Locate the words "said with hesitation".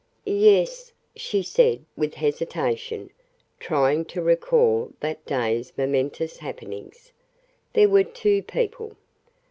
1.43-3.11